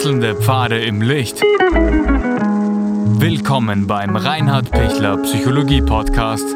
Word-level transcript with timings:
Wechselnde 0.00 0.34
Pfade 0.34 0.82
im 0.82 1.02
Licht. 1.02 1.42
Willkommen 3.20 3.86
beim 3.86 4.16
Reinhard 4.16 4.70
Pichler 4.70 5.18
Psychologie 5.18 5.82
Podcast. 5.82 6.46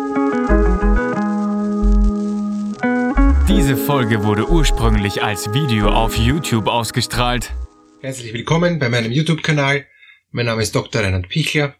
Diese 3.46 3.76
Folge 3.76 4.24
wurde 4.24 4.48
ursprünglich 4.48 5.22
als 5.22 5.52
Video 5.52 5.90
auf 5.90 6.16
YouTube 6.16 6.68
ausgestrahlt. 6.68 7.52
Herzlich 8.00 8.32
willkommen 8.32 8.78
bei 8.78 8.88
meinem 8.88 9.12
YouTube-Kanal. 9.12 9.86
Mein 10.30 10.46
Name 10.46 10.62
ist 10.62 10.74
Dr. 10.74 11.02
Reinhard 11.02 11.28
Pichler. 11.28 11.76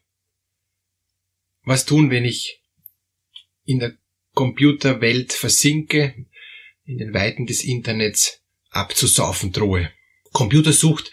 Was 1.63 1.87
tun, 1.87 2.11
wenn 2.11 2.27
ich 2.27 2.61
in 3.65 3.79
der 3.79 3.95
Computerwelt 4.35 5.33
versinke, 5.33 6.27
in 6.85 6.99
den 6.99 7.15
Weiten 7.15 7.47
des 7.47 7.65
Internets 7.65 8.43
abzusaufen 8.69 9.51
drohe? 9.51 9.91
Computersucht 10.35 11.11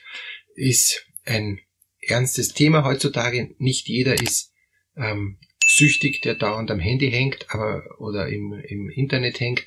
ist 0.55 1.05
ein 1.25 1.59
ernstes 2.01 2.53
Thema 2.53 2.83
heutzutage. 2.83 3.55
Nicht 3.57 3.87
jeder 3.87 4.21
ist 4.21 4.53
ähm, 4.95 5.39
süchtig, 5.65 6.21
der 6.21 6.35
dauernd 6.35 6.71
am 6.71 6.79
Handy 6.79 7.11
hängt, 7.11 7.45
aber 7.49 7.83
oder 7.99 8.27
im, 8.27 8.53
im 8.67 8.89
Internet 8.89 9.39
hängt, 9.39 9.65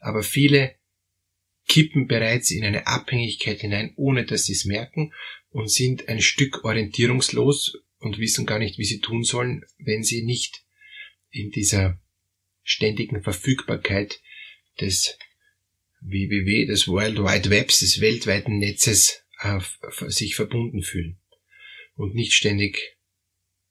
aber 0.00 0.22
viele 0.22 0.74
kippen 1.66 2.06
bereits 2.06 2.50
in 2.50 2.64
eine 2.64 2.86
Abhängigkeit 2.86 3.60
hinein, 3.60 3.92
ohne 3.96 4.24
dass 4.24 4.44
sie 4.44 4.52
es 4.52 4.64
merken 4.64 5.12
und 5.50 5.70
sind 5.70 6.08
ein 6.08 6.20
Stück 6.20 6.64
orientierungslos 6.64 7.78
und 7.98 8.18
wissen 8.18 8.46
gar 8.46 8.58
nicht, 8.58 8.78
wie 8.78 8.84
sie 8.84 9.00
tun 9.00 9.24
sollen, 9.24 9.64
wenn 9.78 10.02
sie 10.02 10.22
nicht 10.22 10.64
in 11.30 11.50
dieser 11.50 12.00
ständigen 12.62 13.22
Verfügbarkeit 13.22 14.20
des 14.80 15.18
www, 16.00 16.66
des 16.66 16.86
World 16.88 17.18
Wide 17.18 17.50
Webs, 17.50 17.80
des 17.80 18.00
weltweiten 18.00 18.58
Netzes 18.58 19.22
äh, 19.46 20.10
sich 20.10 20.34
verbunden 20.34 20.82
fühlen 20.82 21.18
und 21.94 22.14
nicht 22.14 22.32
ständig 22.32 22.96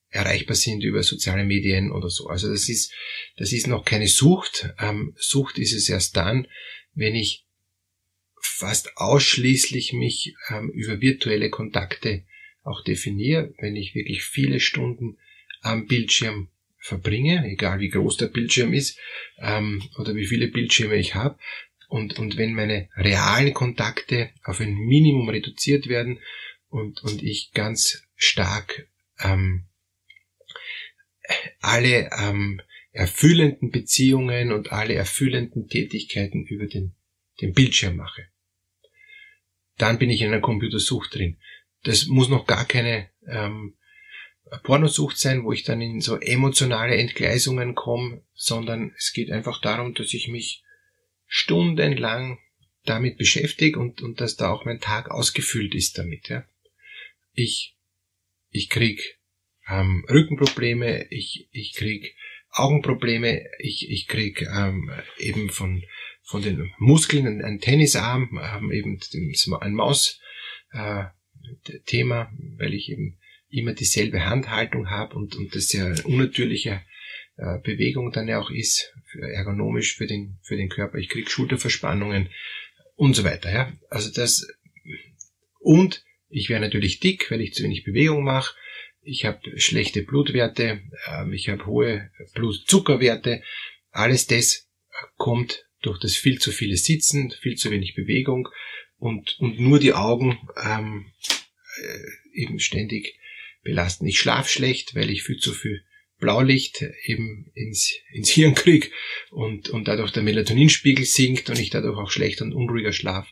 erreichbar 0.09 0.55
sind 0.55 0.83
über 0.83 1.03
soziale 1.03 1.43
Medien 1.43 1.91
oder 1.91 2.09
so. 2.09 2.27
Also 2.27 2.49
das 2.49 2.69
ist, 2.69 2.93
das 3.35 3.51
ist 3.51 3.67
noch 3.67 3.83
keine 3.83 4.07
Sucht. 4.07 4.73
Ähm, 4.79 5.13
Sucht 5.17 5.57
ist 5.57 5.73
es 5.73 5.89
erst 5.89 6.15
dann, 6.15 6.47
wenn 6.93 7.15
ich 7.15 7.45
fast 8.41 8.95
ausschließlich 8.95 9.93
mich 9.93 10.35
ähm, 10.49 10.69
über 10.69 11.01
virtuelle 11.01 11.49
Kontakte 11.49 12.23
auch 12.63 12.83
definiere, 12.83 13.53
wenn 13.59 13.75
ich 13.75 13.93
wirklich 13.93 14.23
viele 14.23 14.59
Stunden 14.59 15.17
am 15.61 15.87
Bildschirm 15.87 16.49
verbringe, 16.79 17.45
egal 17.49 17.79
wie 17.79 17.89
groß 17.89 18.17
der 18.17 18.27
Bildschirm 18.27 18.73
ist 18.73 18.97
ähm, 19.39 19.83
oder 19.97 20.15
wie 20.15 20.27
viele 20.27 20.47
Bildschirme 20.47 20.95
ich 20.95 21.15
habe, 21.15 21.37
und, 21.87 22.17
und 22.19 22.37
wenn 22.37 22.53
meine 22.53 22.89
realen 22.95 23.53
Kontakte 23.53 24.31
auf 24.43 24.59
ein 24.59 24.73
Minimum 24.73 25.29
reduziert 25.29 25.87
werden 25.87 26.19
und, 26.69 27.03
und 27.03 27.23
ich 27.23 27.51
ganz 27.53 28.03
stark 28.15 28.87
ähm, 29.19 29.67
alle 31.59 32.09
ähm, 32.17 32.61
erfüllenden 32.91 33.71
Beziehungen 33.71 34.51
und 34.51 34.71
alle 34.71 34.93
erfüllenden 34.93 35.67
Tätigkeiten 35.67 36.45
über 36.45 36.65
den, 36.65 36.95
den 37.41 37.53
Bildschirm 37.53 37.97
mache. 37.97 38.27
Dann 39.77 39.99
bin 39.99 40.09
ich 40.09 40.21
in 40.21 40.27
einer 40.27 40.41
Computersucht 40.41 41.13
drin. 41.13 41.37
Das 41.83 42.05
muss 42.05 42.29
noch 42.29 42.47
gar 42.47 42.65
keine 42.65 43.09
ähm, 43.27 43.75
Pornosucht 44.63 45.17
sein, 45.17 45.43
wo 45.43 45.51
ich 45.51 45.63
dann 45.63 45.81
in 45.81 46.01
so 46.01 46.17
emotionale 46.17 46.95
Entgleisungen 46.95 47.75
komme, 47.75 48.23
sondern 48.33 48.93
es 48.97 49.11
geht 49.11 49.31
einfach 49.31 49.59
darum, 49.59 49.93
dass 49.93 50.13
ich 50.13 50.27
mich 50.27 50.63
stundenlang 51.27 52.39
damit 52.83 53.17
beschäftige 53.17 53.79
und, 53.79 54.01
und 54.01 54.21
dass 54.21 54.35
da 54.35 54.51
auch 54.51 54.65
mein 54.65 54.79
Tag 54.79 55.09
ausgefüllt 55.09 55.73
ist 55.75 55.97
damit. 55.97 56.29
Ja. 56.29 56.45
Ich, 57.33 57.75
ich 58.51 58.69
krieg 58.69 59.19
ähm, 59.67 60.05
Rückenprobleme, 60.09 61.07
ich, 61.09 61.49
ich 61.51 61.73
krieg 61.73 62.15
Augenprobleme, 62.51 63.45
ich, 63.59 63.89
ich 63.89 64.07
krieg 64.07 64.41
ähm, 64.43 64.91
eben 65.17 65.49
von, 65.49 65.83
von 66.23 66.41
den 66.41 66.71
Muskeln 66.77 67.27
einen 67.27 67.59
Tennisarm, 67.59 68.39
ähm, 68.41 68.71
eben 68.71 68.99
ein 69.59 69.73
Maus-Thema, 69.73 70.21
äh, 72.21 72.27
weil 72.57 72.73
ich 72.73 72.89
eben 72.89 73.19
immer 73.49 73.73
dieselbe 73.73 74.25
Handhaltung 74.25 74.89
habe 74.89 75.15
und, 75.15 75.35
und 75.35 75.53
das 75.55 75.73
ja 75.73 75.93
unnatürliche 76.03 76.81
äh, 77.37 77.59
Bewegung 77.59 78.11
dann 78.11 78.27
ja 78.27 78.39
auch 78.39 78.49
ist, 78.49 78.93
ergonomisch 79.19 79.95
für 79.95 80.07
den, 80.07 80.37
für 80.41 80.57
den 80.57 80.69
Körper. 80.69 80.97
Ich 80.97 81.09
krieg 81.09 81.29
Schulterverspannungen 81.29 82.29
und 82.95 83.15
so 83.15 83.23
weiter. 83.23 83.51
Ja? 83.51 83.73
Also 83.89 84.11
das 84.11 84.47
und 85.59 86.03
ich 86.29 86.49
werde 86.49 86.65
natürlich 86.65 86.99
dick, 86.99 87.31
weil 87.31 87.41
ich 87.41 87.53
zu 87.53 87.63
wenig 87.63 87.83
Bewegung 87.83 88.23
mache. 88.23 88.55
Ich 89.01 89.25
habe 89.25 89.39
schlechte 89.59 90.03
Blutwerte, 90.03 90.81
äh, 91.07 91.33
ich 91.35 91.49
habe 91.49 91.65
hohe 91.65 92.11
Blutzuckerwerte. 92.33 93.41
Alles 93.91 94.27
das 94.27 94.69
kommt 95.17 95.65
durch 95.81 95.99
das 95.99 96.15
viel 96.15 96.39
zu 96.39 96.51
viele 96.51 96.77
Sitzen, 96.77 97.31
viel 97.31 97.55
zu 97.55 97.69
wenig 97.71 97.95
Bewegung 97.95 98.49
und, 98.97 99.39
und 99.39 99.59
nur 99.59 99.79
die 99.79 99.93
Augen 99.93 100.37
ähm, 100.63 101.11
äh, 101.81 102.41
eben 102.41 102.59
ständig 102.59 103.19
belasten. 103.63 104.07
Ich 104.07 104.19
schlafe 104.19 104.49
schlecht, 104.49 104.95
weil 104.95 105.09
ich 105.09 105.23
viel 105.23 105.37
zu 105.37 105.53
viel 105.53 105.83
Blaulicht 106.25 106.83
eben 107.03 107.51
ins, 107.53 107.93
ins 108.11 108.29
Hirn 108.31 108.55
krieg 108.55 108.91
und, 109.29 109.69
und 109.69 109.87
dadurch 109.87 110.11
der 110.11 110.23
Melatoninspiegel 110.23 111.05
sinkt 111.05 111.51
und 111.51 111.59
ich 111.59 111.69
dadurch 111.69 111.99
auch 111.99 112.09
schlechter 112.09 112.45
und 112.45 112.53
unruhiger 112.55 112.93
schlaf. 112.93 113.31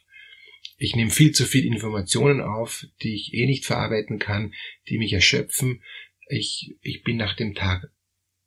Ich 0.77 0.95
nehme 0.95 1.09
viel 1.09 1.31
zu 1.31 1.45
viel 1.45 1.65
Informationen 1.65 2.39
auf, 2.39 2.85
die 3.01 3.15
ich 3.15 3.33
eh 3.33 3.47
nicht 3.47 3.65
verarbeiten 3.65 4.19
kann, 4.19 4.53
die 4.89 4.99
mich 4.99 5.11
erschöpfen. 5.11 5.81
Ich, 6.27 6.75
ich 6.81 7.01
bin 7.01 7.17
nach 7.17 7.35
dem 7.35 7.55
Tag 7.55 7.91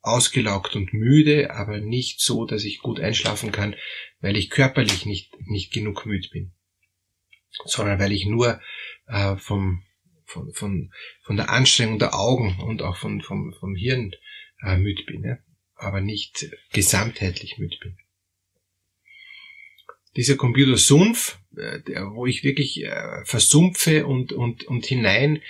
ausgelaugt 0.01 0.77
und 0.77 0.93
müde, 0.93 1.51
aber 1.51 1.81
nicht 1.81 2.21
so, 2.21 2.45
dass 2.45 2.63
ich 2.63 2.79
gut 2.79 3.01
einschlafen 3.01 3.51
kann, 3.51 3.75
weil 4.21 4.37
ich 4.37 4.49
körperlich 4.49 5.05
nicht, 5.05 5.29
nicht 5.41 5.73
genug 5.73 6.05
müde 6.05 6.29
bin, 6.31 6.53
sondern 7.65 7.99
weil 7.99 8.13
ich 8.13 8.25
nur 8.25 8.61
äh, 9.07 9.35
vom, 9.35 9.83
von, 10.27 10.53
von, 10.53 10.91
von 11.23 11.37
der 11.37 11.49
Anstrengung 11.49 11.99
der 11.99 12.13
Augen 12.13 12.59
und 12.59 12.81
auch 12.81 12.97
von, 12.97 13.21
vom, 13.21 13.53
vom 13.59 13.75
Hirn 13.75 14.11
äh, 14.61 14.77
müde 14.77 15.03
bin, 15.03 15.23
ja? 15.23 15.37
aber 15.75 16.01
nicht 16.01 16.49
gesamtheitlich 16.73 17.57
müde 17.57 17.77
bin. 17.81 17.97
Dieser 20.15 20.35
Computersumpf, 20.35 21.39
äh, 21.55 21.81
der, 21.81 22.11
wo 22.13 22.25
ich 22.25 22.43
wirklich 22.43 22.83
äh, 22.83 23.23
versumpfe 23.23 24.05
und, 24.05 24.33
und, 24.33 24.65
und 24.65 24.85
hinein 24.85 25.41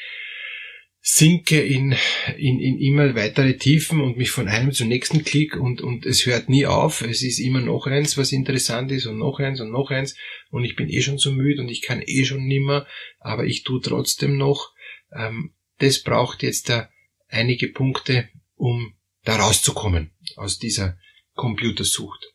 sinke 1.09 1.61
in, 1.61 1.95
in, 2.37 2.59
in 2.59 2.77
immer 2.79 3.15
weitere 3.15 3.55
Tiefen 3.55 4.01
und 4.01 4.17
mich 4.17 4.29
von 4.29 4.49
einem 4.49 4.73
zum 4.73 4.89
nächsten 4.89 5.23
klick 5.23 5.55
und, 5.55 5.79
und 5.79 6.05
es 6.05 6.25
hört 6.25 6.49
nie 6.49 6.65
auf. 6.65 7.01
Es 7.01 7.23
ist 7.23 7.39
immer 7.39 7.61
noch 7.61 7.87
eins, 7.87 8.17
was 8.17 8.33
interessant 8.33 8.91
ist 8.91 9.05
und 9.05 9.17
noch 9.17 9.39
eins 9.39 9.61
und 9.61 9.71
noch 9.71 9.89
eins 9.89 10.17
und 10.51 10.63
ich 10.63 10.75
bin 10.75 10.89
eh 10.89 11.01
schon 11.01 11.17
so 11.17 11.31
müde 11.31 11.61
und 11.61 11.69
ich 11.69 11.81
kann 11.81 12.01
eh 12.05 12.25
schon 12.25 12.45
nimmer, 12.45 12.87
aber 13.19 13.45
ich 13.45 13.63
tue 13.63 13.81
trotzdem 13.81 14.37
noch. 14.37 14.73
Ähm, 15.11 15.53
das 15.79 16.01
braucht 16.01 16.43
jetzt 16.43 16.69
da 16.69 16.89
einige 17.27 17.67
Punkte, 17.67 18.29
um 18.55 18.95
da 19.23 19.35
rauszukommen 19.35 20.11
aus 20.35 20.57
dieser 20.57 20.97
Computersucht. 21.33 22.33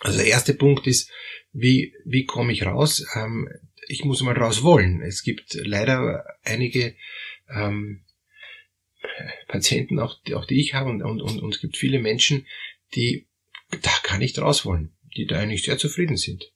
Also 0.00 0.18
der 0.18 0.26
erste 0.26 0.54
Punkt 0.54 0.86
ist, 0.86 1.10
wie, 1.52 1.94
wie 2.04 2.24
komme 2.24 2.52
ich 2.52 2.66
raus? 2.66 3.06
Ähm, 3.14 3.48
ich 3.88 4.04
muss 4.04 4.22
mal 4.22 4.36
raus 4.36 4.62
wollen. 4.62 5.00
Es 5.02 5.22
gibt 5.22 5.54
leider 5.54 6.24
einige 6.42 6.96
ähm, 7.48 8.04
Patienten, 9.48 9.98
auch 9.98 10.20
die, 10.24 10.34
auch 10.34 10.46
die 10.46 10.60
ich 10.60 10.74
habe, 10.74 10.90
und, 10.90 11.02
und, 11.02 11.20
und, 11.20 11.40
und 11.40 11.54
es 11.54 11.60
gibt 11.60 11.76
viele 11.76 11.98
Menschen, 11.98 12.46
die 12.94 13.28
da 13.82 13.90
gar 14.02 14.18
nicht 14.18 14.38
raus 14.38 14.64
wollen, 14.64 14.96
die 15.16 15.26
da 15.26 15.38
eigentlich 15.38 15.62
sehr 15.62 15.78
zufrieden 15.78 16.16
sind. 16.16 16.52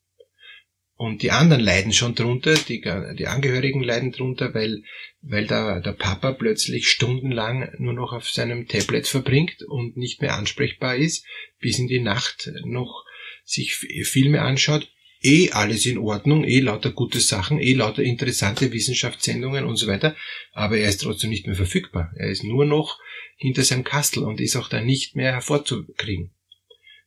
Und 0.99 1.23
die 1.23 1.31
anderen 1.31 1.63
leiden 1.63 1.93
schon 1.93 2.17
drunter, 2.17 2.55
die, 2.55 2.81
die 2.81 3.27
Angehörigen 3.29 3.85
leiden 3.85 4.11
drunter, 4.11 4.53
weil, 4.53 4.83
weil 5.23 5.47
da 5.47 5.79
der 5.79 5.93
Papa 5.93 6.33
plötzlich 6.33 6.89
stundenlang 6.89 7.71
nur 7.79 7.93
noch 7.93 8.13
auf 8.13 8.29
seinem 8.29 8.67
Tablet 8.67 9.07
verbringt 9.07 9.63
und 9.63 9.97
nicht 9.97 10.21
mehr 10.21 10.35
ansprechbar 10.35 10.97
ist, 10.97 11.25
bis 11.61 11.79
in 11.79 11.87
die 11.87 12.01
Nacht 12.01 12.51
noch 12.65 13.05
sich 13.45 13.77
Filme 13.77 14.43
anschaut. 14.43 14.91
Eh 15.23 15.51
alles 15.53 15.87
in 15.87 15.99
Ordnung, 15.99 16.43
eh 16.43 16.59
lauter 16.59 16.91
gute 16.91 17.21
Sachen, 17.21 17.61
eh 17.61 17.75
lauter 17.75 18.03
interessante 18.03 18.73
Wissenschaftssendungen 18.73 19.67
und 19.67 19.77
so 19.77 19.87
weiter, 19.87 20.17
aber 20.51 20.79
er 20.79 20.89
ist 20.89 21.03
trotzdem 21.03 21.31
nicht 21.31 21.47
mehr 21.47 21.55
verfügbar. 21.55 22.13
Er 22.17 22.29
ist 22.29 22.43
nur 22.43 22.65
noch 22.65 22.99
hinter 23.37 23.63
seinem 23.63 23.85
Kastel 23.85 24.25
und 24.25 24.41
ist 24.41 24.57
auch 24.57 24.69
da 24.69 24.81
nicht 24.81 25.15
mehr 25.15 25.31
hervorzukriegen. 25.31 26.33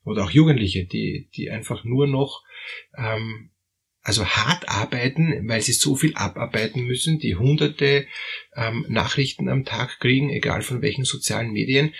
Oder 0.06 0.24
auch 0.24 0.32
Jugendliche, 0.32 0.86
die, 0.86 1.30
die 1.36 1.50
einfach 1.50 1.84
nur 1.84 2.08
noch 2.08 2.42
ähm, 2.98 3.52
also 4.02 4.26
hart 4.26 4.68
arbeiten, 4.68 5.48
weil 5.48 5.62
sie 5.62 5.74
so 5.74 5.96
viel 5.96 6.16
abarbeiten 6.16 6.84
müssen, 6.84 7.20
die 7.20 7.36
hunderte 7.36 8.08
ähm, 8.56 8.86
Nachrichten 8.90 9.48
am 9.48 9.66
Tag 9.66 10.00
kriegen, 10.00 10.30
egal 10.30 10.64
von 10.64 10.82
welchen 10.82 11.06
sozialen 11.06 11.52
Medien. 11.52 11.94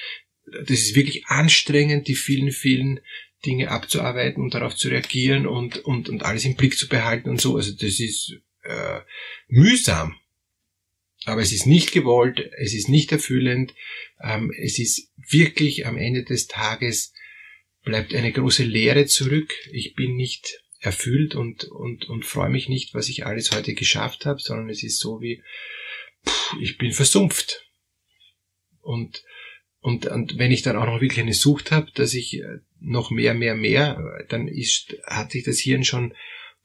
Das 0.66 0.80
ist 0.80 0.96
wirklich 0.96 1.28
anstrengend, 1.28 2.08
die 2.08 2.16
vielen, 2.16 2.52
vielen 2.52 3.00
Dinge 3.46 3.70
abzuarbeiten 3.70 4.42
und 4.42 4.54
darauf 4.54 4.76
zu 4.76 4.90
reagieren 4.90 5.48
und, 5.48 5.78
und, 5.78 6.10
und 6.10 6.24
alles 6.24 6.46
im 6.46 6.56
Blick 6.56 6.78
zu 6.78 6.88
behalten 6.88 7.30
und 7.30 7.40
so. 7.40 7.56
Also 7.56 7.72
das 7.74 8.00
ist 8.00 8.36
äh, 8.64 9.00
mühsam. 9.48 10.16
Aber 11.26 11.42
es 11.42 11.52
ist 11.52 11.68
nicht 11.68 11.92
gewollt, 11.92 12.40
es 12.58 12.74
ist 12.74 12.90
nicht 12.90 13.12
erfüllend, 13.12 13.76
ähm, 14.24 14.52
es 14.58 14.80
ist 14.80 15.12
wirklich 15.30 15.86
am 15.86 15.98
Ende 15.98 16.24
des 16.24 16.48
Tages 16.48 17.14
bleibt 17.84 18.14
eine 18.14 18.32
große 18.32 18.64
Leere 18.64 19.06
zurück. 19.06 19.54
Ich 19.72 19.96
bin 19.96 20.16
nicht 20.16 20.61
erfüllt 20.82 21.36
und, 21.36 21.66
und, 21.66 22.10
und 22.10 22.26
freue 22.26 22.50
mich 22.50 22.68
nicht, 22.68 22.94
was 22.94 23.08
ich 23.08 23.26
alles 23.26 23.52
heute 23.52 23.76
geschafft 23.76 24.26
habe, 24.26 24.42
sondern 24.42 24.70
es 24.70 24.84
ist 24.84 25.00
so 25.00 25.22
wie, 25.22 25.44
pff, 26.28 26.58
ich 26.60 26.78
bin 26.78 26.92
versumpft. 26.92 27.68
Und, 28.82 29.24
und, 29.80 30.08
und 30.08 30.40
wenn 30.40 30.52
ich 30.52 30.64
dann 30.64 30.76
auch 30.76 30.88
noch 30.88 31.00
wirklich 31.00 31.20
eine 31.20 31.36
Sucht 31.36 31.72
habe, 31.72 31.92
dass 31.94 32.16
ich 32.16 32.40
äh, 32.40 32.58
noch 32.80 33.12
mehr, 33.12 33.36
mehr, 33.36 33.56
mehr, 33.56 34.26
dann 34.30 34.48
ist, 34.48 34.98
hat 35.06 35.32
sich 35.32 35.44
das 35.44 35.60
Hirn 35.60 35.84
schon 35.84 36.16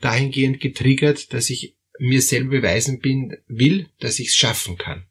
dahingehend 0.00 0.60
getriggert, 0.60 1.34
dass 1.34 1.50
ich 1.50 1.76
mir 1.98 2.22
selber 2.22 2.50
beweisen 2.50 3.00
bin, 3.00 3.36
will, 3.46 3.90
dass 4.00 4.18
ich 4.18 4.28
es 4.28 4.36
schaffen 4.36 4.78
kann. 4.78 5.06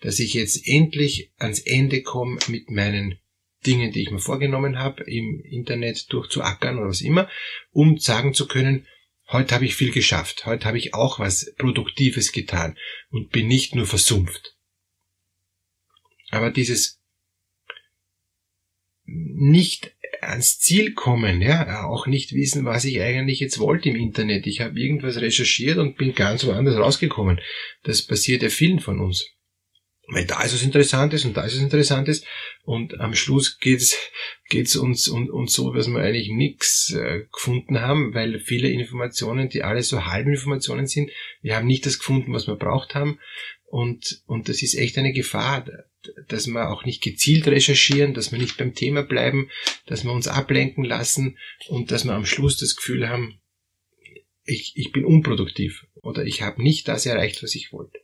Dass 0.00 0.18
ich 0.18 0.34
jetzt 0.34 0.66
endlich 0.66 1.32
ans 1.38 1.60
Ende 1.60 2.02
komme 2.02 2.38
mit 2.48 2.70
meinen 2.70 3.18
Dingen, 3.66 3.92
die 3.92 4.02
ich 4.02 4.10
mir 4.10 4.18
vorgenommen 4.18 4.78
habe, 4.78 5.04
im 5.04 5.40
Internet 5.44 6.12
durchzuackern 6.12 6.78
oder 6.78 6.88
was 6.88 7.02
immer, 7.02 7.28
um 7.72 7.98
sagen 7.98 8.34
zu 8.34 8.46
können, 8.48 8.86
heute 9.28 9.54
habe 9.54 9.64
ich 9.64 9.76
viel 9.76 9.92
geschafft, 9.92 10.46
heute 10.46 10.64
habe 10.66 10.78
ich 10.78 10.94
auch 10.94 11.18
was 11.18 11.54
Produktives 11.58 12.32
getan 12.32 12.76
und 13.10 13.30
bin 13.30 13.48
nicht 13.48 13.74
nur 13.74 13.86
versumpft. 13.86 14.56
Aber 16.30 16.50
dieses 16.50 17.00
nicht 19.04 19.92
ans 20.20 20.58
Ziel 20.58 20.92
kommen, 20.94 21.42
ja, 21.42 21.86
auch 21.86 22.06
nicht 22.06 22.32
wissen, 22.32 22.64
was 22.64 22.84
ich 22.84 23.00
eigentlich 23.00 23.40
jetzt 23.40 23.58
wollte 23.58 23.88
im 23.88 23.96
Internet. 23.96 24.46
Ich 24.46 24.60
habe 24.60 24.78
irgendwas 24.78 25.16
recherchiert 25.16 25.78
und 25.78 25.96
bin 25.96 26.14
ganz 26.14 26.44
woanders 26.44 26.76
rausgekommen. 26.76 27.40
Das 27.82 28.02
passiert 28.02 28.42
ja 28.42 28.48
vielen 28.48 28.80
von 28.80 29.00
uns. 29.00 29.26
Weil 30.12 30.26
da 30.26 30.42
ist 30.42 30.54
was 30.54 30.62
Interessantes 30.62 31.24
und 31.24 31.36
da 31.36 31.44
ist 31.44 31.54
was 31.54 31.62
Interessantes 31.62 32.24
und 32.64 32.98
am 33.00 33.14
Schluss 33.14 33.58
geht's 33.58 33.96
geht's 34.48 34.74
uns, 34.74 35.06
uns, 35.06 35.30
uns 35.30 35.52
so, 35.52 35.72
dass 35.72 35.86
wir 35.86 36.00
eigentlich 36.00 36.30
nichts 36.30 36.92
äh, 36.92 37.26
gefunden 37.32 37.80
haben, 37.80 38.12
weil 38.12 38.40
viele 38.40 38.68
Informationen, 38.68 39.48
die 39.48 39.62
alle 39.62 39.82
so 39.82 40.06
halbe 40.06 40.30
Informationen 40.30 40.88
sind, 40.88 41.10
wir 41.42 41.54
haben 41.54 41.68
nicht 41.68 41.86
das 41.86 41.98
gefunden, 41.98 42.32
was 42.32 42.48
wir 42.48 42.56
braucht 42.56 42.96
haben 42.96 43.20
und, 43.66 44.22
und 44.26 44.48
das 44.48 44.62
ist 44.62 44.74
echt 44.74 44.98
eine 44.98 45.12
Gefahr, 45.12 45.64
dass 46.26 46.48
wir 46.48 46.70
auch 46.70 46.84
nicht 46.84 47.02
gezielt 47.02 47.46
recherchieren, 47.46 48.14
dass 48.14 48.32
wir 48.32 48.38
nicht 48.38 48.56
beim 48.56 48.74
Thema 48.74 49.02
bleiben, 49.02 49.48
dass 49.86 50.02
wir 50.02 50.12
uns 50.12 50.26
ablenken 50.26 50.84
lassen 50.84 51.38
und 51.68 51.92
dass 51.92 52.04
wir 52.04 52.14
am 52.14 52.26
Schluss 52.26 52.56
das 52.56 52.74
Gefühl 52.74 53.08
haben, 53.08 53.40
ich, 54.44 54.72
ich 54.74 54.90
bin 54.90 55.04
unproduktiv 55.04 55.86
oder 56.02 56.24
ich 56.24 56.42
habe 56.42 56.62
nicht 56.62 56.88
das 56.88 57.06
erreicht, 57.06 57.44
was 57.44 57.54
ich 57.54 57.72
wollte. 57.72 58.00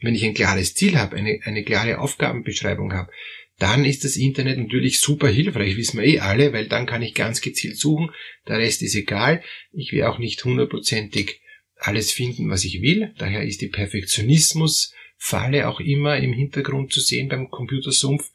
Wenn 0.00 0.14
ich 0.14 0.24
ein 0.24 0.34
klares 0.34 0.74
Ziel 0.74 0.98
habe, 0.98 1.16
eine, 1.16 1.40
eine 1.44 1.64
klare 1.64 1.98
Aufgabenbeschreibung 1.98 2.92
habe, 2.92 3.10
dann 3.58 3.86
ist 3.86 4.04
das 4.04 4.16
Internet 4.16 4.58
natürlich 4.58 5.00
super 5.00 5.28
hilfreich, 5.28 5.76
wissen 5.76 6.00
wir 6.00 6.06
eh 6.06 6.20
alle, 6.20 6.52
weil 6.52 6.68
dann 6.68 6.86
kann 6.86 7.02
ich 7.02 7.14
ganz 7.14 7.40
gezielt 7.40 7.78
suchen, 7.78 8.10
der 8.46 8.58
Rest 8.58 8.82
ist 8.82 8.94
egal, 8.94 9.42
ich 9.72 9.90
will 9.92 10.02
auch 10.02 10.18
nicht 10.18 10.44
hundertprozentig 10.44 11.40
alles 11.76 12.12
finden, 12.12 12.50
was 12.50 12.64
ich 12.64 12.82
will, 12.82 13.14
daher 13.18 13.44
ist 13.44 13.62
die 13.62 13.68
Perfektionismus-Falle 13.68 15.68
auch 15.68 15.80
immer 15.80 16.18
im 16.18 16.34
Hintergrund 16.34 16.92
zu 16.92 17.00
sehen 17.00 17.28
beim 17.28 17.50
Computersumpf. 17.50 18.30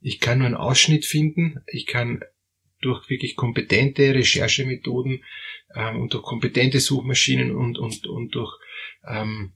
Ich 0.00 0.18
kann 0.20 0.38
nur 0.38 0.46
einen 0.46 0.56
Ausschnitt 0.56 1.06
finden, 1.06 1.60
ich 1.66 1.86
kann 1.86 2.20
durch 2.80 3.08
wirklich 3.08 3.36
kompetente 3.36 4.12
Recherchemethoden 4.14 5.22
ähm, 5.74 6.00
und 6.00 6.12
durch 6.12 6.24
kompetente 6.24 6.80
Suchmaschinen 6.80 7.54
und, 7.54 7.78
und, 7.78 8.06
und 8.06 8.34
durch 8.34 8.58
ähm, 9.08 9.52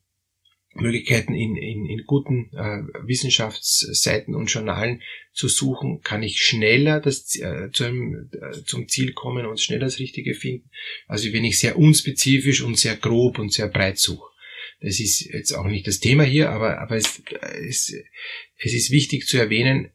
Möglichkeiten 0.75 1.35
in, 1.35 1.57
in, 1.57 1.87
in 1.87 2.05
guten 2.05 2.51
äh, 2.53 2.83
Wissenschaftsseiten 3.07 4.35
und 4.35 4.47
Journalen 4.47 5.03
zu 5.33 5.49
suchen, 5.49 6.01
kann 6.03 6.23
ich 6.23 6.41
schneller 6.41 7.01
das, 7.01 7.35
äh, 7.37 7.71
zu 7.73 7.85
einem, 7.85 8.31
äh, 8.33 8.65
zum 8.65 8.89
Ziel 8.89 9.13
kommen 9.13 9.47
und 9.47 9.61
schneller 9.61 9.87
das 9.87 9.99
Richtige 9.99 10.35
finden, 10.35 10.71
also 11.07 11.33
wenn 11.33 11.45
ich 11.45 11.59
sehr 11.59 11.79
unspezifisch 11.79 12.63
und 12.63 12.79
sehr 12.79 12.97
grob 12.97 13.39
und 13.39 13.53
sehr 13.53 13.69
breit 13.69 13.99
suche. 13.99 14.29
Das 14.81 15.01
ist 15.01 15.21
jetzt 15.21 15.53
auch 15.53 15.67
nicht 15.67 15.87
das 15.87 16.01
Thema 16.01 16.23
hier, 16.23 16.51
aber, 16.51 16.81
aber 16.81 16.97
es, 16.97 17.23
es, 17.67 17.93
es 18.59 18.75
ist 18.75 18.91
wichtig 18.91 19.27
zu 19.27 19.39
erwähnen, 19.39 19.91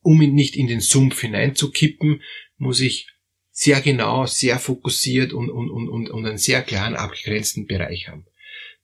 um 0.00 0.18
nicht 0.18 0.56
in 0.56 0.66
den 0.66 0.80
Sumpf 0.80 1.20
hineinzukippen, 1.20 2.22
muss 2.58 2.80
ich 2.80 3.08
sehr 3.50 3.80
genau, 3.80 4.26
sehr 4.26 4.58
fokussiert 4.58 5.32
und, 5.32 5.48
und, 5.48 5.70
und, 5.70 6.10
und 6.10 6.26
einen 6.26 6.36
sehr 6.36 6.60
klaren 6.60 6.96
abgegrenzten 6.96 7.66
Bereich 7.66 8.08
haben 8.08 8.26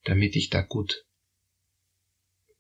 damit 0.04 0.36
ich 0.36 0.50
da 0.50 0.62
gut 0.62 1.04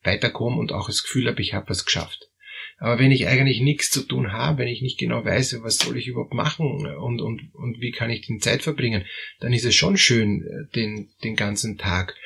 weiterkomme 0.02 0.56
und 0.56 0.72
auch 0.72 0.86
das 0.86 1.02
Gefühl 1.02 1.28
habe, 1.28 1.42
ich 1.42 1.54
habe 1.54 1.68
was 1.68 1.84
geschafft. 1.84 2.30
Aber 2.78 2.98
wenn 2.98 3.10
ich 3.10 3.28
eigentlich 3.28 3.60
nichts 3.60 3.90
zu 3.90 4.02
tun 4.02 4.32
habe, 4.32 4.58
wenn 4.58 4.68
ich 4.68 4.80
nicht 4.80 4.98
genau 4.98 5.24
weiß, 5.24 5.58
was 5.62 5.78
soll 5.78 5.98
ich 5.98 6.06
überhaupt 6.06 6.32
machen 6.32 6.66
und, 6.66 7.20
und, 7.20 7.54
und 7.54 7.80
wie 7.80 7.90
kann 7.90 8.08
ich 8.08 8.26
den 8.26 8.40
Zeit 8.40 8.62
verbringen, 8.62 9.04
dann 9.40 9.52
ist 9.52 9.66
es 9.66 9.74
schon 9.74 9.98
schön, 9.98 10.68
den, 10.74 11.10
den 11.22 11.36
ganzen 11.36 11.76
Tag 11.76 12.16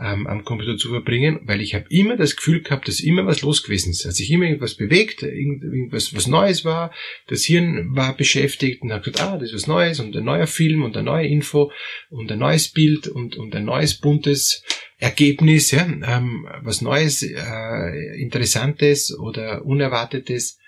ähm, 0.00 0.26
am 0.26 0.44
Computer 0.44 0.76
zu 0.76 0.88
verbringen, 0.88 1.40
weil 1.44 1.60
ich 1.60 1.74
habe 1.74 1.86
immer 1.88 2.16
das 2.16 2.36
Gefühl 2.36 2.62
gehabt, 2.62 2.88
dass 2.88 3.00
immer 3.00 3.26
was 3.26 3.42
los 3.42 3.62
gewesen 3.62 3.90
ist. 3.90 4.04
Hat 4.04 4.14
sich 4.14 4.30
immer 4.30 4.46
irgendwas 4.46 4.74
bewegt, 4.74 5.22
irgendwas 5.22 6.14
was 6.14 6.26
Neues 6.26 6.64
war, 6.64 6.92
das 7.28 7.44
Hirn 7.44 7.94
war 7.94 8.16
beschäftigt 8.16 8.82
und 8.82 8.92
hat 8.92 9.04
gesagt, 9.04 9.20
ah, 9.20 9.38
das 9.38 9.50
ist 9.50 9.54
was 9.54 9.66
Neues 9.66 10.00
und 10.00 10.16
ein 10.16 10.24
neuer 10.24 10.46
Film 10.46 10.82
und 10.82 10.96
eine 10.96 11.04
neue 11.04 11.28
Info 11.28 11.70
und 12.10 12.30
ein 12.32 12.40
neues 12.40 12.68
Bild 12.68 13.06
und, 13.06 13.36
und 13.36 13.54
ein 13.54 13.64
neues 13.64 13.94
buntes 13.94 14.64
Ergebnis, 14.98 15.70
ja, 15.70 15.84
ähm, 15.84 16.48
was 16.62 16.80
Neues, 16.80 17.22
äh, 17.22 18.20
Interessantes 18.20 19.16
oder 19.16 19.64
Unerwartetes. 19.64 20.58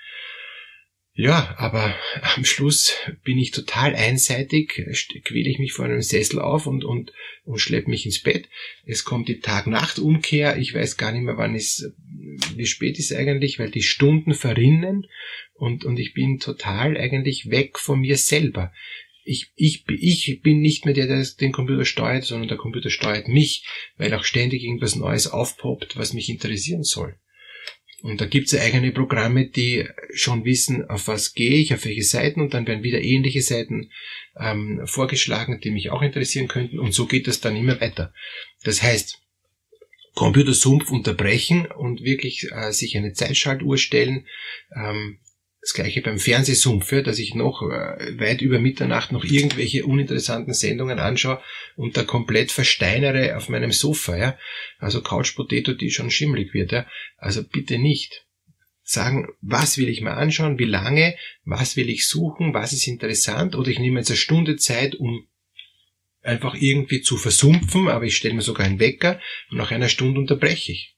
Ja, 1.19 1.55
aber 1.57 1.95
am 2.37 2.45
Schluss 2.45 2.93
bin 3.25 3.39
ich 3.39 3.51
total 3.51 3.95
einseitig, 3.95 4.85
quäle 5.25 5.49
ich 5.49 5.59
mich 5.59 5.73
vor 5.73 5.87
einem 5.87 6.03
Sessel 6.03 6.41
auf 6.41 6.67
und, 6.67 6.85
und, 6.85 7.11
und 7.45 7.59
schleppe 7.59 7.89
mich 7.89 8.05
ins 8.05 8.21
Bett. 8.21 8.51
Es 8.85 9.05
kommt 9.05 9.29
die 9.29 9.41
Tag-Nacht-Umkehr. 9.41 10.59
Ich 10.59 10.75
weiß 10.75 10.99
gar 10.99 11.13
nicht 11.13 11.23
mehr, 11.23 11.39
wann 11.39 11.55
es, 11.55 11.91
wie 12.55 12.67
spät 12.67 12.99
ist 12.99 13.15
eigentlich, 13.15 13.59
weil 13.59 13.71
die 13.71 13.83
Stunden 13.83 14.35
verrinnen 14.35 15.07
und, 15.55 15.87
und 15.87 15.99
ich 15.99 16.13
bin 16.13 16.39
total 16.39 16.99
eigentlich 16.99 17.49
weg 17.49 17.79
von 17.79 18.01
mir 18.01 18.19
selber. 18.19 18.71
Ich, 19.25 19.53
ich, 19.57 19.85
ich 19.89 20.43
bin 20.43 20.61
nicht 20.61 20.85
mehr 20.85 20.95
der, 20.95 21.07
der 21.07 21.25
den 21.41 21.53
Computer 21.53 21.87
steuert, 21.87 22.25
sondern 22.25 22.49
der 22.49 22.59
Computer 22.59 22.91
steuert 22.91 23.27
mich, 23.27 23.65
weil 23.97 24.13
auch 24.13 24.25
ständig 24.25 24.63
irgendwas 24.63 24.97
Neues 24.97 25.29
aufpoppt, 25.29 25.97
was 25.97 26.13
mich 26.13 26.29
interessieren 26.29 26.83
soll. 26.83 27.19
Und 28.03 28.21
da 28.21 28.27
gibt's 28.27 28.53
ja 28.53 28.61
eigene 28.61 28.93
Programme, 28.93 29.47
die 29.47 29.89
schon 30.13 30.45
wissen, 30.45 30.89
auf 30.89 31.09
was 31.09 31.35
gehe 31.35 31.53
ich, 31.59 31.73
auf 31.73 31.85
welche 31.85 32.03
Seiten 32.03 32.41
und 32.41 32.53
dann 32.53 32.67
werden 32.67 32.83
wieder 32.83 33.01
ähnliche 33.01 33.41
Seiten 33.41 33.91
ähm, 34.39 34.83
vorgeschlagen, 34.85 35.61
die 35.61 35.71
mich 35.71 35.91
auch 35.91 36.03
interessieren 36.03 36.47
könnten 36.47 36.79
und 36.79 36.93
so 36.93 37.07
geht 37.07 37.27
das 37.27 37.41
dann 37.41 37.57
immer 37.57 37.81
weiter. 37.81 38.13
Das 38.65 38.83
heißt, 38.83 39.23
Computersumpf 40.15 40.91
unterbrechen 40.91 41.67
und 41.67 42.03
wirklich 42.03 42.51
äh, 42.51 42.73
sich 42.73 42.97
eine 42.97 43.13
Zeitschaltuhr 43.13 43.77
stellen, 43.77 44.27
ähm, 44.75 45.19
das 45.67 45.75
gleiche 45.75 46.01
beim 46.01 46.19
Fernsehsumpf, 46.19 46.93
ja, 46.93 47.03
dass 47.03 47.19
ich 47.19 47.35
noch 47.35 47.61
äh, 47.63 48.21
weit 48.21 48.41
über 48.41 48.61
Mitternacht 48.61 49.11
noch 49.11 49.25
irgendwelche 49.25 49.85
uninteressanten 49.85 50.55
Sendungen 50.55 51.01
anschaue 51.01 51.43
und 51.75 51.97
da 51.97 52.05
komplett 52.05 52.53
versteinere 52.53 53.37
auf 53.37 53.49
meinem 53.49 53.73
Sofa, 53.73 54.17
ja. 54.17 54.39
Also 54.79 55.03
Couch 55.03 55.35
Potato, 55.35 55.73
die 55.73 55.91
schon 55.91 56.13
schimmelig 56.13 56.55
wird, 56.55 56.71
ja. 56.71 56.87
Also 57.17 57.43
bitte 57.43 57.79
nicht. 57.79 58.27
Sagen, 58.85 59.27
was 59.41 59.77
will 59.77 59.89
ich 59.89 60.01
mir 60.01 60.13
anschauen, 60.13 60.61
wie 60.61 60.65
lange, 60.65 61.17
was 61.45 61.77
will 61.77 61.91
ich 61.91 62.07
suchen, 62.07 62.55
was 62.55 62.73
ist 62.73 62.87
interessant, 62.87 63.57
oder 63.57 63.69
ich 63.69 63.81
nehme 63.81 63.99
jetzt 63.99 64.11
eine 64.11 64.17
Stunde 64.17 64.57
Zeit, 64.57 64.95
um 64.95 65.27
einfach 66.23 66.55
irgendwie 66.55 67.01
zu 67.01 67.17
versumpfen, 67.17 67.89
aber 67.89 68.05
ich 68.05 68.17
stelle 68.17 68.35
mir 68.35 68.43
sogar 68.43 68.67
einen 68.67 68.79
Wecker 68.79 69.21
und 69.51 69.59
nach 69.59 69.73
einer 69.73 69.89
Stunde 69.89 70.21
unterbreche 70.21 70.71
ich. 70.71 70.96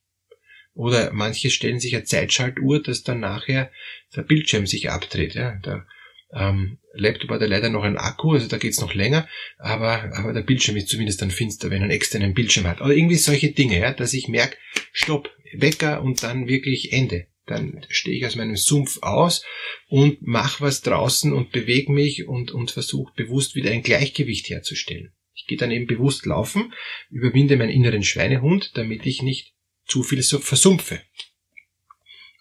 Oder 0.79 1.13
manche 1.13 1.51
stellen 1.51 1.81
sich 1.81 1.97
eine 1.97 2.05
Zeitschaltuhr, 2.05 2.81
dass 2.81 3.03
dann 3.03 3.19
nachher 3.19 3.73
der 4.15 4.23
Bildschirm 4.23 4.65
sich 4.65 4.91
abdreht. 4.91 5.35
Ja. 5.35 5.57
Der 5.57 5.85
ähm, 6.33 6.79
Laptop 6.95 7.31
hat 7.31 7.41
ja 7.41 7.49
leider 7.49 7.69
noch 7.69 7.83
einen 7.83 7.97
Akku, 7.97 8.35
also 8.35 8.47
da 8.47 8.59
geht's 8.59 8.81
noch 8.81 8.95
länger, 8.95 9.27
aber, 9.59 10.13
aber 10.17 10.33
der 10.33 10.43
Bildschirm 10.43 10.77
ist 10.77 10.89
zumindest 10.89 11.21
dann 11.21 11.33
finster, 11.33 11.71
wenn 11.71 11.79
er 11.79 11.85
einen 11.85 11.91
externen 11.91 12.33
Bildschirm 12.33 12.69
hat. 12.69 12.81
Oder 12.81 12.95
irgendwie 12.95 13.17
solche 13.17 13.51
Dinge, 13.51 13.81
ja, 13.81 13.93
dass 13.93 14.15
ich 14.15 14.29
merke, 14.29 14.57
stopp, 14.93 15.29
Wecker 15.53 16.01
und 16.01 16.23
dann 16.23 16.47
wirklich 16.47 16.93
Ende. 16.93 17.27
Dann 17.47 17.85
stehe 17.89 18.17
ich 18.17 18.25
aus 18.25 18.37
meinem 18.37 18.55
Sumpf 18.55 18.99
aus 19.03 19.45
und 19.89 20.23
mache 20.23 20.63
was 20.63 20.83
draußen 20.83 21.33
und 21.33 21.51
bewege 21.51 21.91
mich 21.91 22.29
und, 22.29 22.53
und 22.53 22.71
versuche 22.71 23.13
bewusst 23.17 23.57
wieder 23.57 23.73
ein 23.73 23.83
Gleichgewicht 23.83 24.49
herzustellen. 24.49 25.13
Ich 25.35 25.49
gehe 25.49 25.59
dann 25.59 25.73
eben 25.73 25.89
bewusst 25.89 26.25
laufen, 26.25 26.73
überwinde 27.11 27.57
meinen 27.57 27.71
inneren 27.71 28.05
Schweinehund, 28.05 28.77
damit 28.77 29.07
ich 29.07 29.23
nicht 29.23 29.55
zu 29.89 30.03
viel 30.05 30.23
versumpfe. 30.23 31.01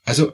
Also 0.04 0.34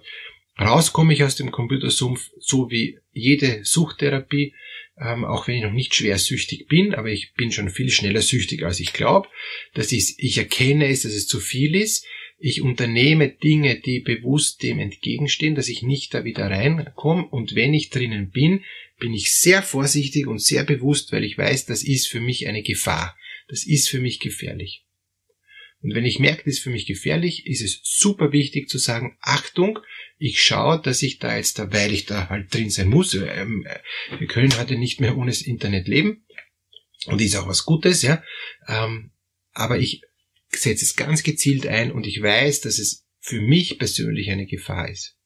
raus 0.60 0.91
komme 0.91 1.13
ich 1.13 1.24
aus 1.24 1.36
dem 1.36 1.51
Computersumpf, 1.51 2.29
so 2.39 2.70
wie 2.70 3.00
jede 3.13 3.63
Suchtherapie 3.63 4.53
ähm, 5.00 5.25
auch 5.25 5.48
wenn 5.48 5.55
ich 5.55 5.63
noch 5.63 5.72
nicht 5.72 5.96
schwer 5.96 6.17
süchtig 6.17 6.67
bin, 6.67 6.93
aber 6.93 7.10
ich 7.10 7.34
bin 7.34 7.51
schon 7.51 7.70
viel 7.70 7.89
schneller 7.89 8.22
süchtig, 8.22 8.63
als 8.63 8.79
ich 8.79 8.93
glaube. 8.93 9.27
Das 9.74 9.91
ist, 9.91 10.20
ich 10.20 10.38
erkenne 10.38 10.88
es, 10.88 11.01
dass 11.01 11.13
es 11.13 11.27
zu 11.27 11.39
viel 11.39 11.75
ist. 11.75 12.05
Ich 12.38 12.62
unternehme 12.62 13.29
Dinge, 13.29 13.79
die 13.79 14.01
bewusst 14.01 14.62
dem 14.63 14.79
entgegenstehen, 14.79 15.55
dass 15.55 15.70
ich 15.70 15.82
nicht 15.82 16.13
da 16.13 16.25
wieder 16.25 16.50
reinkomme. 16.50 17.25
Und 17.25 17.55
wenn 17.55 17.74
ich 17.74 17.89
drinnen 17.89 18.32
bin, 18.32 18.63
bin 19.00 19.13
ich 19.13 19.32
sehr 19.32 19.63
vorsichtig 19.63 20.27
und 20.27 20.39
sehr 20.39 20.63
bewusst, 20.63 21.12
weil 21.12 21.24
ich 21.24 21.38
weiß, 21.38 21.65
das 21.65 21.84
ist 21.84 22.08
für 22.08 22.20
mich 22.20 22.48
eine 22.48 22.62
Gefahr. 22.62 23.17
Das 23.48 23.65
ist 23.65 23.89
für 23.89 24.00
mich 24.00 24.20
gefährlich. 24.20 24.82
Und 25.83 25.93
wenn 25.93 26.05
ich 26.05 26.19
merke, 26.19 26.43
das 26.45 26.55
ist 26.55 26.63
für 26.63 26.69
mich 26.69 26.85
gefährlich, 26.85 27.45
ist 27.45 27.61
es 27.61 27.81
super 27.83 28.31
wichtig 28.31 28.69
zu 28.69 28.77
sagen, 28.77 29.17
Achtung, 29.19 29.79
ich 30.17 30.41
schaue, 30.41 30.81
dass 30.81 31.01
ich 31.03 31.19
da 31.19 31.35
jetzt, 31.35 31.59
da, 31.59 31.73
weil 31.73 31.91
ich 31.91 32.05
da 32.05 32.29
halt 32.29 32.53
drin 32.53 32.69
sein 32.69 32.87
muss, 32.87 33.13
ähm, 33.13 33.65
äh, 33.67 33.79
wir 34.17 34.27
können 34.27 34.57
heute 34.57 34.77
nicht 34.77 35.01
mehr 35.01 35.17
ohne 35.17 35.31
das 35.31 35.41
Internet 35.41 35.89
leben 35.89 36.25
und 37.07 37.19
ist 37.19 37.35
auch 37.35 37.47
was 37.47 37.65
Gutes, 37.65 38.01
ja, 38.01 38.23
ähm, 38.67 39.11
aber 39.51 39.77
ich 39.77 40.01
setze 40.49 40.85
es 40.85 40.95
ganz 40.95 41.21
gezielt 41.21 41.67
ein 41.67 41.91
und 41.91 42.07
ich 42.07 42.21
weiß, 42.21 42.61
dass 42.61 42.79
es 42.79 43.05
für 43.19 43.41
mich 43.41 43.77
persönlich 43.77 44.31
eine 44.31 44.45
Gefahr 44.45 44.89
ist. 44.89 45.17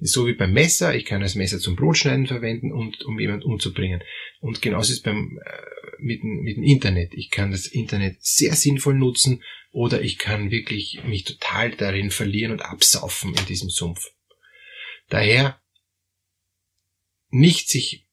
So 0.00 0.26
wie 0.26 0.32
beim 0.32 0.52
Messer, 0.52 0.94
ich 0.94 1.04
kann 1.04 1.20
das 1.20 1.34
Messer 1.34 1.58
zum 1.58 1.76
Brotschneiden 1.76 2.26
verwenden 2.26 2.72
und 2.72 3.04
um 3.04 3.20
jemand 3.20 3.44
umzubringen. 3.44 4.02
Und 4.40 4.62
genauso 4.62 4.92
ist 4.92 5.02
beim, 5.02 5.38
äh, 5.44 5.52
mit, 5.98 6.24
mit 6.24 6.56
dem 6.56 6.64
Internet. 6.64 7.12
Ich 7.14 7.30
kann 7.30 7.50
das 7.50 7.66
Internet 7.66 8.16
sehr 8.20 8.54
sinnvoll 8.54 8.94
nutzen 8.94 9.42
oder 9.72 10.00
ich 10.00 10.18
kann 10.18 10.50
wirklich 10.50 11.00
mich 11.04 11.24
total 11.24 11.70
darin 11.72 12.10
verlieren 12.10 12.52
und 12.52 12.62
absaufen 12.62 13.34
in 13.34 13.46
diesem 13.46 13.68
Sumpf. 13.68 14.10
Daher 15.08 15.60
nicht 17.28 17.68
sich 17.68 18.06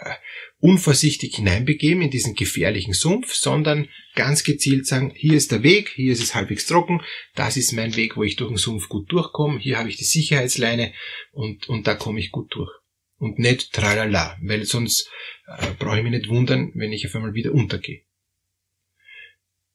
äh, 0.00 0.14
unvorsichtig 0.60 1.36
hineinbegeben 1.36 2.02
in 2.02 2.10
diesen 2.10 2.34
gefährlichen 2.34 2.92
Sumpf, 2.92 3.34
sondern 3.34 3.88
ganz 4.14 4.44
gezielt 4.44 4.86
sagen, 4.86 5.12
hier 5.16 5.34
ist 5.34 5.52
der 5.52 5.62
Weg, 5.62 5.90
hier 5.94 6.12
ist 6.12 6.22
es 6.22 6.34
halbwegs 6.34 6.66
trocken, 6.66 7.00
das 7.34 7.56
ist 7.56 7.72
mein 7.72 7.96
Weg, 7.96 8.16
wo 8.16 8.22
ich 8.22 8.36
durch 8.36 8.50
den 8.50 8.58
Sumpf 8.58 8.88
gut 8.88 9.10
durchkomme, 9.10 9.58
hier 9.58 9.78
habe 9.78 9.88
ich 9.88 9.96
die 9.96 10.04
Sicherheitsleine 10.04 10.92
und, 11.32 11.68
und 11.68 11.86
da 11.86 11.94
komme 11.94 12.20
ich 12.20 12.30
gut 12.30 12.54
durch. 12.54 12.70
Und 13.16 13.38
nicht 13.38 13.72
tralala, 13.72 14.38
weil 14.42 14.64
sonst 14.64 15.10
äh, 15.46 15.74
brauche 15.78 15.98
ich 15.98 16.02
mich 16.02 16.12
nicht 16.12 16.28
wundern, 16.28 16.72
wenn 16.74 16.92
ich 16.92 17.06
auf 17.06 17.14
einmal 17.14 17.34
wieder 17.34 17.52
untergehe. 17.52 18.02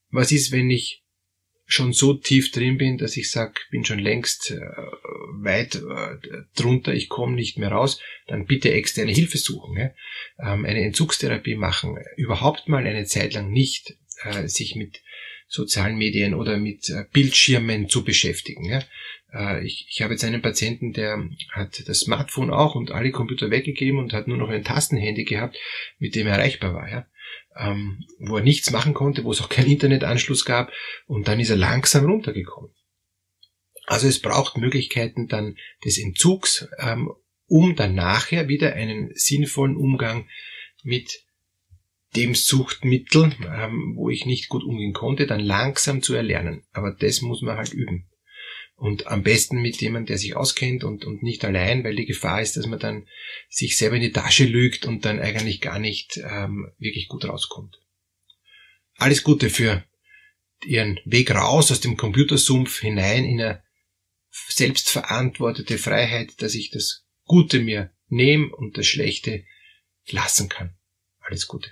Was 0.10 0.32
ist, 0.32 0.52
wenn 0.52 0.70
ich 0.72 1.05
schon 1.66 1.94
so 1.94 2.14
tief 2.14 2.52
drin 2.52 2.78
bin, 2.78 2.98
dass 2.98 3.18
ich 3.18 3.32
sage, 3.32 3.54
bin 3.72 3.86
schon 3.86 4.00
längst 4.00 4.52
äh, 4.52 4.60
weit 5.42 5.76
äh, 5.76 6.44
drunter, 6.56 6.94
ich 6.94 7.10
komme 7.10 7.36
nicht 7.36 7.58
mehr 7.58 7.72
raus, 7.72 8.00
dann 8.28 8.46
bitte 8.46 8.72
externe 8.72 9.12
Hilfe 9.12 9.38
suchen, 9.38 9.78
ja? 9.78 9.90
ähm, 10.40 10.66
eine 10.66 10.82
Entzugstherapie 10.82 11.56
machen, 11.56 11.98
überhaupt 12.18 12.68
mal 12.68 12.86
eine 12.86 13.06
Zeit 13.06 13.34
lang 13.34 13.52
nicht 13.52 13.98
äh, 14.24 14.48
sich 14.48 14.76
mit 14.76 15.02
sozialen 15.48 15.98
Medien 15.98 16.34
oder 16.34 16.58
mit 16.58 16.90
äh, 16.90 17.06
Bildschirmen 17.12 17.90
zu 17.90 18.04
beschäftigen. 18.04 18.66
Ja? 18.66 18.84
Äh, 19.34 19.66
ich, 19.66 19.88
ich 19.90 20.02
habe 20.02 20.14
jetzt 20.14 20.24
einen 20.24 20.42
Patienten, 20.42 20.94
der 20.94 21.24
hat 21.52 21.88
das 21.88 22.02
Smartphone 22.02 22.52
auch 22.52 22.76
und 22.76 22.92
alle 22.92 23.12
Computer 23.12 23.50
weggegeben 23.50 24.00
und 24.00 24.14
hat 24.14 24.28
nur 24.28 24.38
noch 24.38 24.50
ein 24.50 24.64
Tastenhandy 24.64 25.24
gehabt, 25.24 25.58
mit 25.98 26.16
dem 26.16 26.28
er 26.28 26.34
erreichbar 26.34 26.74
war. 26.74 26.90
Ja? 26.90 27.08
Ähm, 27.58 28.04
wo 28.20 28.38
er 28.38 28.44
nichts 28.44 28.72
machen 28.72 28.94
konnte, 28.94 29.24
wo 29.24 29.32
es 29.32 29.42
auch 29.42 29.50
keinen 29.50 29.72
Internetanschluss 29.72 30.46
gab 30.46 30.72
und 31.08 31.28
dann 31.28 31.40
ist 31.40 31.50
er 31.50 31.58
langsam 31.58 32.06
runtergekommen. 32.06 32.72
Also 33.88 34.08
es 34.08 34.20
braucht 34.20 34.58
Möglichkeiten 34.58 35.28
dann 35.28 35.58
des 35.84 35.98
Entzugs, 35.98 36.68
ähm, 36.80 37.12
um 37.48 37.76
dann 37.76 37.94
nachher 37.94 38.48
wieder 38.48 38.74
einen 38.74 39.12
sinnvollen 39.14 39.76
Umgang 39.76 40.28
mit 40.84 41.24
dem 42.16 42.34
Suchtmittel, 42.34 43.36
ähm, 43.46 43.94
wo 43.96 44.10
ich 44.10 44.26
nicht 44.26 44.50
gut 44.50 44.64
umgehen 44.64 44.94
konnte, 44.94 45.28
dann 45.28 45.42
langsam 45.42 46.02
zu 46.02 46.14
erlernen. 46.14 46.64
Aber 46.72 46.96
das 46.98 47.22
muss 47.22 47.42
man 47.42 47.58
halt 47.58 47.74
üben. 47.74 48.10
Und 48.76 49.08
am 49.08 49.24
besten 49.24 49.62
mit 49.62 49.78
jemandem, 49.78 50.08
der 50.08 50.18
sich 50.18 50.36
auskennt 50.36 50.84
und, 50.84 51.06
und 51.06 51.24
nicht 51.24 51.46
allein, 51.46 51.84
weil 51.84 51.96
die 51.96 52.06
Gefahr 52.06 52.42
ist, 52.42 52.58
dass 52.58 52.68
man 52.68 52.80
dann 52.80 53.08
sich 53.50 53.78
selber 53.78 53.96
in 53.96 54.02
die 54.02 54.12
Tasche 54.12 54.46
lügt 54.46 54.86
und 54.86 55.06
dann 55.06 55.20
eigentlich 55.20 55.62
gar 55.62 55.80
nicht 55.80 56.18
ähm, 56.18 56.72
wirklich 56.78 57.08
gut 57.08 57.26
rauskommt. 57.26 57.80
Alles 58.98 59.24
Gute 59.24 59.50
für 59.50 59.86
Ihren 60.66 61.00
Weg 61.06 61.32
raus 61.32 61.72
aus 61.72 61.80
dem 61.80 61.96
Computersumpf 61.96 62.80
hinein 62.80 63.24
in 63.24 63.40
eine 63.40 63.64
selbstverantwortete 64.50 65.78
Freiheit, 65.78 66.42
dass 66.42 66.56
ich 66.56 66.72
das 66.72 67.06
Gute 67.24 67.60
mir 67.60 67.92
nehme 68.08 68.54
und 68.54 68.78
das 68.78 68.88
Schlechte 68.88 69.46
lassen 70.08 70.50
kann. 70.50 70.76
Alles 71.20 71.48
Gute. 71.48 71.72